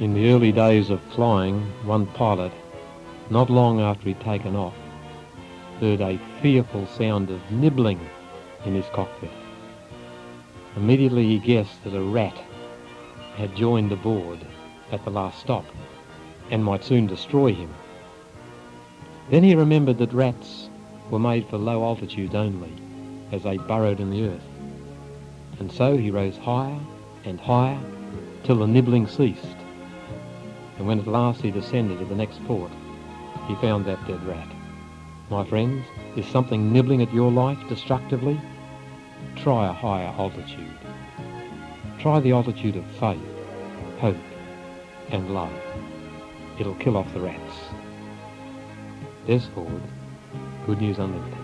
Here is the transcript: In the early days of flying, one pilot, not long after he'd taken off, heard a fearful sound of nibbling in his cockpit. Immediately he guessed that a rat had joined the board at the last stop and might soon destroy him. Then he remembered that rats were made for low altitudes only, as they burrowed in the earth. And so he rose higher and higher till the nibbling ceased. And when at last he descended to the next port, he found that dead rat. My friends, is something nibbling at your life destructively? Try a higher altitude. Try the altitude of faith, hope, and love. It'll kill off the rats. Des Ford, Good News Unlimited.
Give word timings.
In 0.00 0.12
the 0.12 0.30
early 0.32 0.50
days 0.50 0.90
of 0.90 1.00
flying, 1.00 1.60
one 1.84 2.06
pilot, 2.06 2.50
not 3.30 3.48
long 3.48 3.80
after 3.80 4.08
he'd 4.08 4.18
taken 4.18 4.56
off, 4.56 4.74
heard 5.78 6.00
a 6.00 6.18
fearful 6.42 6.84
sound 6.88 7.30
of 7.30 7.40
nibbling 7.52 8.00
in 8.64 8.74
his 8.74 8.86
cockpit. 8.86 9.30
Immediately 10.74 11.24
he 11.28 11.38
guessed 11.38 11.84
that 11.84 11.94
a 11.94 12.02
rat 12.02 12.36
had 13.36 13.54
joined 13.54 13.88
the 13.88 13.96
board 13.96 14.40
at 14.90 15.04
the 15.04 15.12
last 15.12 15.38
stop 15.38 15.64
and 16.50 16.64
might 16.64 16.82
soon 16.82 17.06
destroy 17.06 17.54
him. 17.54 17.72
Then 19.30 19.44
he 19.44 19.54
remembered 19.54 19.98
that 19.98 20.12
rats 20.12 20.70
were 21.08 21.20
made 21.20 21.46
for 21.46 21.56
low 21.56 21.84
altitudes 21.84 22.34
only, 22.34 22.72
as 23.30 23.44
they 23.44 23.58
burrowed 23.58 24.00
in 24.00 24.10
the 24.10 24.24
earth. 24.24 24.48
And 25.60 25.70
so 25.70 25.96
he 25.96 26.10
rose 26.10 26.36
higher 26.36 26.80
and 27.24 27.38
higher 27.38 27.80
till 28.42 28.56
the 28.56 28.66
nibbling 28.66 29.06
ceased. 29.06 29.63
And 30.76 30.86
when 30.86 30.98
at 30.98 31.06
last 31.06 31.40
he 31.40 31.50
descended 31.50 31.98
to 31.98 32.04
the 32.04 32.14
next 32.14 32.44
port, 32.46 32.72
he 33.46 33.54
found 33.56 33.84
that 33.84 34.04
dead 34.06 34.24
rat. 34.26 34.48
My 35.30 35.44
friends, 35.44 35.84
is 36.16 36.26
something 36.26 36.72
nibbling 36.72 37.02
at 37.02 37.12
your 37.12 37.30
life 37.30 37.58
destructively? 37.68 38.40
Try 39.36 39.68
a 39.68 39.72
higher 39.72 40.12
altitude. 40.18 40.78
Try 41.98 42.20
the 42.20 42.32
altitude 42.32 42.76
of 42.76 42.84
faith, 43.00 43.18
hope, 43.98 44.16
and 45.10 45.34
love. 45.34 45.52
It'll 46.58 46.74
kill 46.76 46.96
off 46.96 47.12
the 47.14 47.20
rats. 47.20 47.54
Des 49.26 49.40
Ford, 49.40 49.82
Good 50.66 50.80
News 50.80 50.98
Unlimited. 50.98 51.43